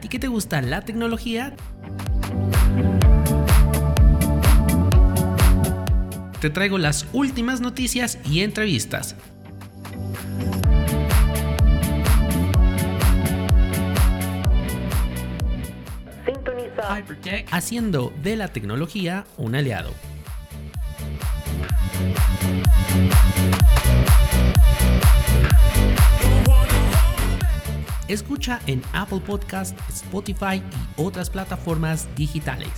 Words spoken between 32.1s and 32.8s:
digitales.